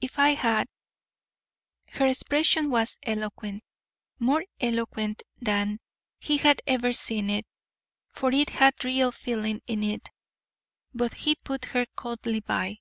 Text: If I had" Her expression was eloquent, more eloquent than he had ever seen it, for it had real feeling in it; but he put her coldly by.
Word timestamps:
If 0.00 0.20
I 0.20 0.34
had" 0.34 0.68
Her 1.94 2.06
expression 2.06 2.70
was 2.70 2.96
eloquent, 3.02 3.64
more 4.20 4.44
eloquent 4.60 5.24
than 5.42 5.80
he 6.20 6.36
had 6.36 6.62
ever 6.64 6.92
seen 6.92 7.28
it, 7.28 7.44
for 8.08 8.32
it 8.32 8.50
had 8.50 8.84
real 8.84 9.10
feeling 9.10 9.62
in 9.66 9.82
it; 9.82 10.10
but 10.94 11.14
he 11.14 11.34
put 11.34 11.64
her 11.64 11.86
coldly 11.96 12.38
by. 12.38 12.78